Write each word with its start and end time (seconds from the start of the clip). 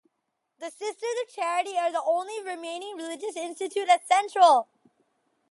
The 0.57 0.71
Sisters 0.71 1.03
of 1.21 1.31
Charity 1.35 1.77
are 1.77 1.91
the 1.91 2.01
only 2.03 2.41
remaining 2.43 2.97
religious 2.97 3.35
institute 3.35 3.87
at 3.87 4.07
Central. 4.07 4.67